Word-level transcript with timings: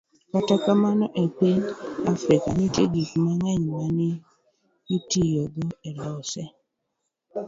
Kata 0.31 0.55
kamano, 0.63 1.05
e 1.23 1.25
piny 1.37 1.61
Afrika, 2.13 2.47
nitie 2.57 2.85
gik 2.93 3.11
mang'eny 3.23 3.63
ma 3.73 3.81
ne 3.97 4.09
itiyogo 4.95 5.65
e 5.87 5.89
loso 6.01 6.43